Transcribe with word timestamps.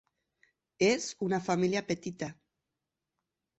És 0.87 1.05
una 1.27 1.41
família 1.49 1.85
petita. 1.93 2.33